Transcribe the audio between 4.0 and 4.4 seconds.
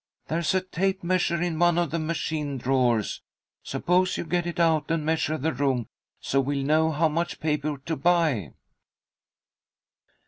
you